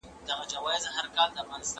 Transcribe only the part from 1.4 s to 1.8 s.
کوم!